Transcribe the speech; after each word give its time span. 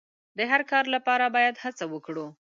د 0.37 0.39
هر 0.51 0.61
کار 0.71 0.85
لپاره 0.95 1.25
باید 1.35 1.55
هڅه 1.63 1.85
وکړو. 1.93 2.25